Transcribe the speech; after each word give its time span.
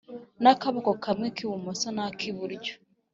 n’akaboko 0.43 0.89
kamwe 1.03 1.27
k’ibumoso 1.35 1.87
na 1.97 2.05
kiburyo 2.19 2.73